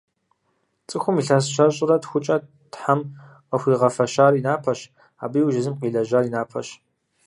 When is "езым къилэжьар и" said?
5.61-6.31